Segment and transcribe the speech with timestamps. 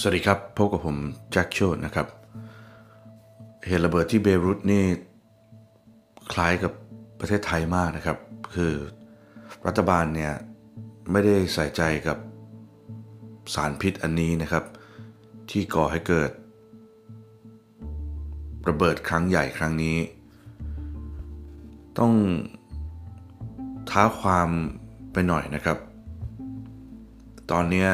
[0.00, 0.96] สวัสดีครับ พบกับผม
[1.32, 2.06] แจ็คโชดนะครับ
[3.66, 4.84] เหตุระเบิดที่เบรุตนี่
[6.32, 6.72] คล้ายกับ
[7.18, 8.18] ประเทศไทยมากนะครับ
[8.54, 8.74] คือ
[9.66, 10.32] รัฐบาลเนี่ย
[11.10, 12.18] ไม่ได้ใส่ใจกับ
[13.54, 14.64] สารพิษอันนี้นะครับ
[15.50, 16.30] ที่ก่อให้เกิด
[18.68, 19.96] ระเบิดครั้งใหญ่ครั้งนี้
[21.98, 22.12] ต้อง
[23.90, 24.48] ท้าความ
[25.12, 25.78] ไปหน่อยนะครับ
[27.50, 27.88] ตอนเนี้ย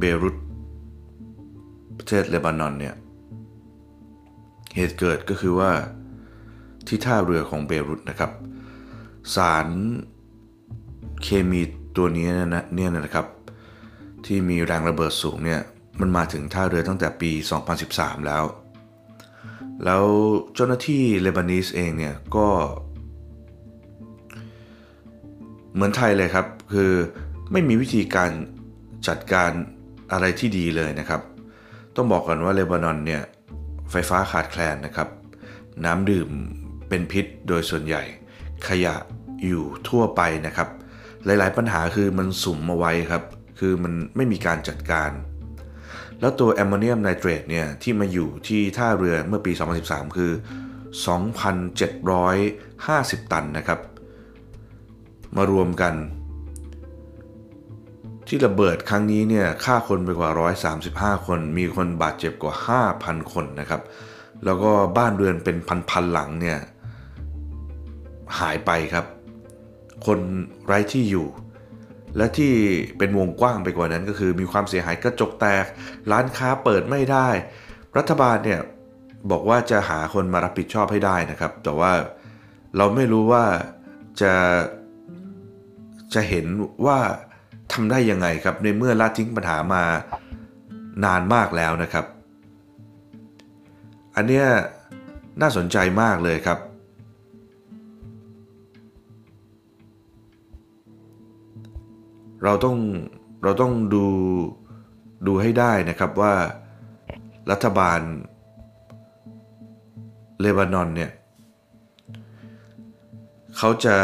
[0.00, 0.36] เบรุต
[1.98, 2.94] ประเทศเลบานอนเนี่ย
[4.76, 5.70] เหตุเกิดก็คือว่า
[6.86, 8.30] ที่ท่าเรือของเบรุตนะครับ
[9.34, 9.68] สาร
[11.22, 11.62] เคมี
[11.96, 13.26] ตัวนี้นะเนี่ยนะครับ
[14.26, 15.60] ที่มีแรงระเบิดสูงเนี่ย
[16.00, 17.30] มันมาถึงท่าเรือตั้งแต่ปี
[17.78, 18.44] 2013 แล้ว
[19.84, 20.04] แล้ว
[20.54, 22.48] เจ้าหน้าที่เลบานีสเองเนี่ยก็
[25.74, 26.92] เหมือนไทยเลยครับ คือ
[27.52, 28.30] ไม่มีวิธีการ
[29.08, 29.50] จัดการ
[30.12, 31.20] อะไรที่ดีเลยนะครับ
[31.96, 33.22] ต้องบอกก่อนว่าเลบานอนเนี่ย
[33.90, 35.08] ไฟฟ้าขาดแคลนนะครับ
[35.84, 36.30] น้ำดื่ม
[36.88, 38.02] เป็นพิษโดยส่วนใหญ่
[38.68, 38.96] ขยะ
[39.46, 40.68] อยู่ทั่วไปนะครับ
[41.24, 43.22] หลายๆ ปัญหาคือมันสุ่มมาไว้ครับ
[43.58, 45.10] คือมันไม่มีการจัดการ
[46.20, 49.52] แล้วตัวแอมโมเนียมไนเตรตเนี่ยที่มาอยู่ที่ท่าเรือเมื่อปี
[49.84, 50.32] 2013 คือ
[51.60, 53.80] 2,750 ตันนะครับ
[55.36, 55.94] มารวมกัน
[58.34, 60.30] ที่ระเบิดครั้งนี้เนี่ยฆ่าคนไปกว่า
[61.18, 62.54] 135 คน มีคนบาดเจ็บกว่า
[62.92, 63.82] 5,000 คนนะครับ
[64.44, 65.56] แล้วก็บ้านเรือนเป็น
[65.90, 66.58] พันๆหลังเนี่ย
[68.38, 69.06] หายไปครับ
[70.06, 70.18] คน
[70.66, 71.26] ไร้ที่อยู่
[72.16, 72.52] และที่
[72.98, 75.64] เป็นวงกว้างไปกว่านั้นก็คือ มีความเสียหายกระจกแตก
[76.12, 77.28] ร้านค้าเปิดไม่ได้
[77.96, 78.60] รัฐบาลเนี่ย
[79.30, 81.92] บอกว่าจะหาคนมารับผิดชอบให้ได้นะครับ แต่ว่า
[82.76, 83.44] เราไม่รู้ว่า
[84.20, 84.32] จะ
[86.14, 86.46] จะเห็น
[86.86, 86.98] ว่า
[87.72, 89.82] ทำได้ยังไงครับในเมื่อละทิ้งปัญหามา
[91.04, 92.04] นานมากแล้วนะครับ
[94.16, 94.46] อันเนี้ย
[95.40, 96.58] น่าสนใจมากเลยครับ
[102.44, 102.76] เราต้อง
[103.42, 104.06] เราต้องดู
[105.26, 106.34] ดูให้ได้นะครับว่า
[107.50, 108.00] รัฐบาล
[110.40, 111.10] เลบานอนเนี่ย
[113.56, 113.96] เขาจะ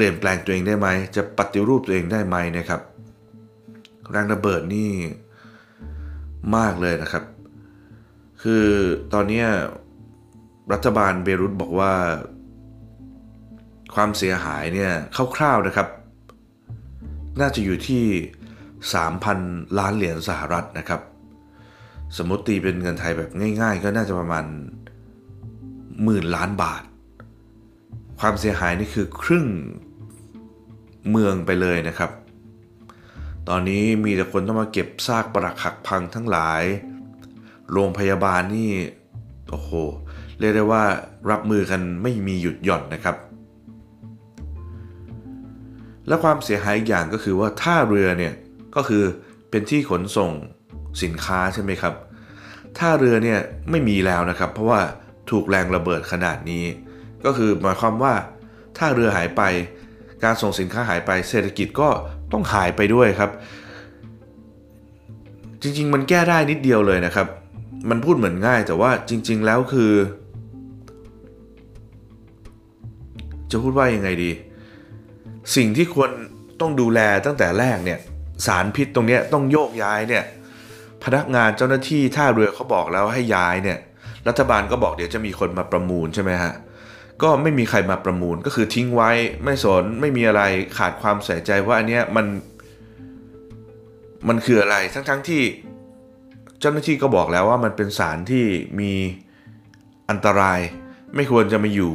[0.00, 2.80] ลี่ยนแปลงตัวเองได้ไหม จะปฏิรูปตัวเองได้ไหมนะครับ
[4.10, 4.90] แรงระเบิดนี่
[6.56, 7.24] มากเลยนะครับ
[8.42, 8.64] คือ
[9.12, 9.44] ตอนนี้
[10.72, 11.92] รัฐบาลเบรุตบอกว่า
[13.94, 14.92] ความเสียหายเนี่ย
[15.36, 15.88] คร่าวๆนะครับ
[17.40, 18.04] น่าจะอยู่ที่
[18.90, 21.00] 3,000 ล้านเหรียญสหรัฐนะครับ
[22.16, 24.44] สมมติตีเป็นเงินไทยแบบง่าย ๆ ก็น่าจะประมาณ
[26.04, 26.82] หมื่นล้านบาท
[28.20, 29.46] ความเสียหายนี่คือครึ่ง
[31.10, 32.10] เมืองไปเลยนะครับ
[33.48, 36.62] ตอนนี้มีแต่คนต้องมาเก็บซากปรักหักพังทั้งหลาย
[37.72, 38.72] โรงพยาบาลนี่
[39.50, 39.70] โอ้โห
[40.38, 40.84] เรียกได้ว่า
[41.30, 43.16] รับมือกันไม่มีหยุดหย่อนนะครับ
[46.06, 48.34] และความเสียหายอีกอย่างก็คือว่าท่าเรือเนี่ย
[48.76, 49.04] ก็คือ
[49.50, 50.30] เป็นที่ขนส่ง
[51.02, 51.94] สินค้าใช่ไหมครับ
[52.78, 53.38] ท่าเรือเนี่ย
[53.70, 54.80] ไม่มีแล้วนะครับ เพราะว่า
[55.30, 56.64] ถูกแรงระเบิดขนาดนี้
[57.24, 58.14] ก็คือหมายความว่า
[58.78, 59.42] ท่าเรือหายไป
[60.24, 61.88] การส่งสินค้าหายไปเศรษฐกิจก็
[62.32, 63.30] ต้องหายไปด้วยครับ
[65.62, 67.26] จริง ๆ มันแก้ได้นิดเดียวเลยนะครับ
[67.90, 69.92] มันพูดเหมือนง่ายแต่ว่าจริง ๆ แล้วคือ
[73.50, 74.30] จะพูดว่ายังไงดี
[75.56, 76.10] สิ่งที่ควร
[76.60, 77.98] ต้องดูแลตั้งแต่แรกเนี่ย
[78.46, 80.24] สารพิษตรงนี้ต้องโยกย้ายเนี่ย
[81.04, 83.78] พนักงานเจ้าหน้าที่ท่าเรือเขาบอกแล้วให้ย้ายเนี่ย
[84.28, 86.52] รัฐบาลก็บอกเดี๋ยวจะมีคนมาประมูลใช่ไหมฮะ
[87.22, 89.10] ก็ไม่มีใครมาประมูลก็คือทิ้งไว้
[89.44, 90.42] ไม่สนไม่มีอะไร
[90.78, 92.26] ขาดความใส่ใจว่าอันเนี้ยมัน
[94.28, 95.42] มันคืออะไรทั้งๆทที่
[96.60, 98.44] เจ้าหน้าที่ก็บอกแล้วว่ามันเป็นสารที่
[98.80, 98.92] มี
[100.10, 100.60] อันตราย
[101.14, 101.94] ไม่ควรจะมาอยู่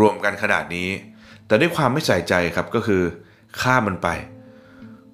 [0.00, 0.88] รวมกันขนาดนี้
[1.46, 3.02] แต่ด้วยความไม่ใส่ใจครับก็คือ
[3.60, 4.08] ฆ่ามันไป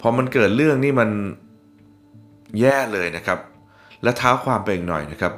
[0.00, 1.10] พอมันเกิดเรื่องนี่มัน
[2.60, 3.38] แย่เลยนะครับ
[4.02, 5.32] และเท้าความไปอีกหน่อยนะครับ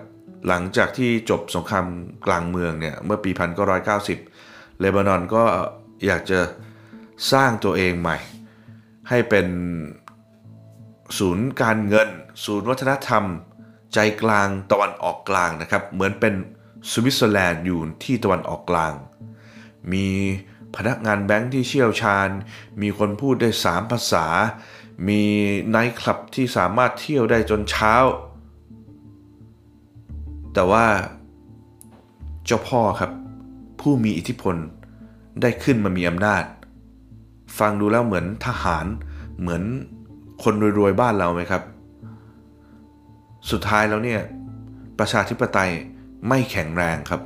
[0.48, 1.86] หลังจากที่จบสงคราม
[2.26, 3.30] กลางเมืองเนี่ยเมื่อปี
[4.06, 5.44] 1990 เลบานอนก็
[6.06, 6.40] อยากจะ
[7.32, 8.18] สร้างตัวเองใหม่
[9.08, 9.46] ให้เป็น
[11.18, 12.08] ศูนย์การเงิน
[12.44, 13.24] ศูนย์วัฒนธรรม
[13.94, 16.34] ใจกลางตะวันออกกลางนะครับ เหมือนเป็น
[16.92, 18.92] สวิตเซอร์แลนด์อยู่ที่ตะวันออกกลาง
[19.92, 20.08] มี
[20.76, 22.28] พนักงานแบงค์ที่เชี่ยวชาญ
[22.82, 24.26] มีคนพูดได้ 3 ภาษา
[25.08, 25.22] มี
[25.70, 27.94] ไนท์คลับที่สามารถเที่ยวได้จนเช้า
[30.58, 30.86] แต่ว่า
[32.46, 33.10] เจ้าพ่อครับ
[33.80, 34.56] ผู้มีอิทธิพล
[35.42, 36.44] ได้ขึ้นมามีอำนาจ
[37.58, 38.86] ฟังดูแล้วเหมือนทหาร
[39.40, 39.62] เหมือน
[40.42, 41.62] คนรวยๆบ้านเราไหมครับ
[43.50, 44.20] สุดท้ายแล้วเนี่ย
[44.98, 45.70] ประชาธิปไตย
[46.28, 47.20] ไม่แข็งแรงครับ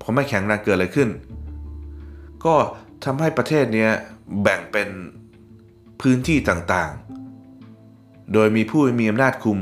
[0.00, 1.08] พอไม่แข็งแรงเกิดอะไรขึ้น
[2.44, 2.54] ก็
[3.04, 3.88] ทำให้ประเทศนี้
[4.42, 4.88] แบ่งเป็น
[6.00, 9.58] พื้นที่ต่างๆ โดยมีผู้มีอำนาจคุม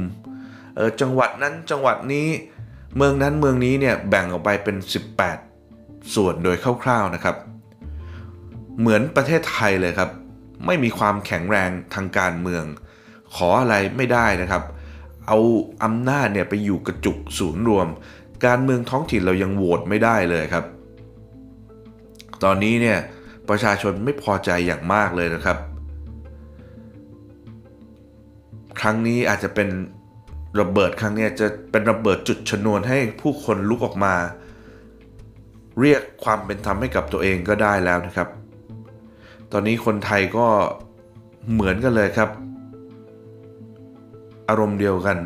[0.80, 2.28] ออจังหวัดนั้นจังหวัดนี้
[2.96, 4.76] เมืองนั้นเมืองนี้เนี่ยแบ่งออกไปเป็น
[5.44, 7.36] 18 ส่วนโดยคร่าวๆนะครับ
[8.80, 10.10] เหมือนประเทศไทยเลยครับ
[10.66, 12.64] ไม่มีความแข็งแรงทางการเมือง
[13.34, 14.62] ขออะไรไม่ได้นะครับ
[15.26, 15.38] เอา
[15.84, 17.88] อำนาจเนี่ยไปอยู่กระจุกศูนย์รวม
[18.46, 20.64] การเมืองท้องถิ่นเรายังโหวตไม่ได้เลยครับ
[22.44, 22.98] ตอนนี้เนี่ย
[23.48, 25.58] ประชาชนไม่พอใจอย่างมากเลยนะครับ
[28.80, 29.68] ครั้งนี้อาจจะเป็น
[30.58, 34.14] ระเบิดครั้งนี้จะเป็นระเบิดจุดชนวนให้ผู้คนลุกออกมา
[35.80, 38.28] เรียกความเป็นธรรมให้กับตัวเองก็ได้แล้วนะครับ
[39.52, 40.46] ตอนนี้คนไทยก็
[41.52, 42.30] เหมือนกันเลยครับ
[44.48, 45.18] อารมณ์เดียวกัน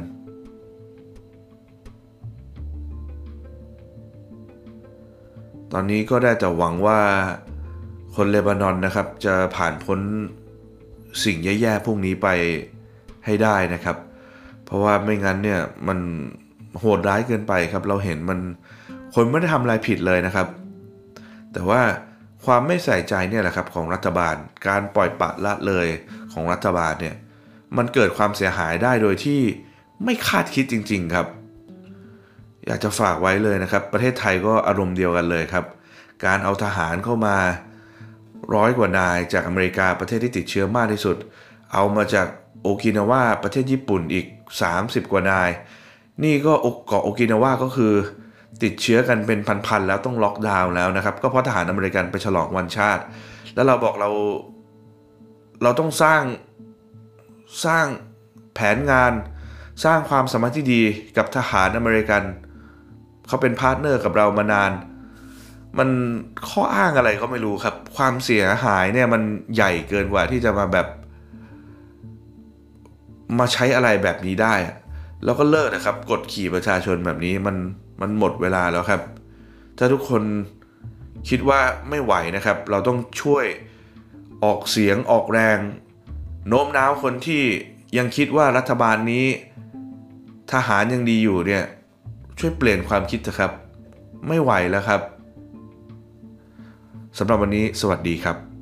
[5.72, 7.00] ตอนนี้ก็ได้แต่หวังว่า
[8.14, 10.00] คนเลบานอนนะครับ จะผ่านพ้น
[11.24, 12.28] สิ่งแย่ๆพวกนี้ไป
[13.24, 13.96] ให้ได้นะครับ
[14.74, 15.98] ราะว่าไม่งั้นเนี่ยมัน
[16.80, 18.38] โหดร้ายเกินไปครับ เราเห็นมัน
[19.14, 20.46] คนไม่ได้ทำอะไรผิดเลยนะครับ
[21.52, 21.82] แต่ว่า
[22.44, 24.34] ความไม่ใส่ใจเนี่ยแหละครับของรัฐบาล
[24.66, 25.86] การปล่อยปะละเลย
[26.32, 27.16] ของรัฐบาลเนี่ย
[27.76, 29.40] มันเกิดความเสียหายได้โดยที่
[30.04, 31.26] ไม่คาดคิดจริง ๆครับ
[32.66, 35.64] อยากจะฝากไว้เลยนะครับ ประเทศไทยก็อารมณ์เดียวกันเลยครับ
[36.24, 37.36] การเอาทหารเข้ามา
[38.54, 41.16] ร้อยกว่านายจากอเมริกาประเทศที่ติดเชื้อมากที่สุด
[41.72, 42.26] เอามาจาก
[42.62, 45.50] โอกินาวาประเทศญี่ปุ่นอีก30 กว่านาย
[46.24, 46.52] นี่ก็
[46.86, 47.94] เกาะโอกินาวาก็คือ
[48.62, 53.02] ติดเชื้อกันเป็นพันๆแล้วต้องล็อกดาวน์แล้วนะครับ ก็เพราะทหารอเมริกันไปฉลองวันชาติ
[53.54, 54.10] แล้วเราบอกเรา
[55.62, 56.22] เราต้องสร้าง
[57.64, 57.86] สร้าง
[58.54, 59.12] แผนงาน
[59.84, 60.82] สร้างความสัมพันธ์ที่ดี
[61.16, 62.22] กับทหารอเมริกัน
[63.28, 64.72] เขาเป็น partner กับเรามานาน
[65.78, 65.88] มัน
[66.48, 69.22] ข้ออ้างอะไรก็ไม่รู้ครับ ความเสียหายเนี่ยมัน
[69.54, 70.86] ใหญ่เกินกว่าที่จะมาแบบ
[73.38, 74.54] มาใช้อะไรแบบนี้ได้
[75.24, 77.56] แล้วก็เลิกนะครับ กดขี่ประชาชนแบบนี้มัน
[78.00, 79.02] มันหมดเวลาแล้วครับ
[79.78, 80.22] ถ้าทุกคน
[81.28, 83.44] คิดว่าไม่ไหวนะครับ เราต้องช่วย
[84.44, 85.58] ออกเสียงออกแรง
[86.48, 87.42] โน้มน้าวคนที่
[87.98, 89.26] ยังคิดว่ารัฐบาลนี้
[90.52, 91.64] ทหารยังดีอยู่เนี่ย
[92.38, 93.52] ช่วยเปลี่ยนความคิดเถอะครับ
[94.28, 95.00] ไม่ไหวแล้วครับ
[97.18, 98.53] สำหรับวันนี้สวัสดีครับ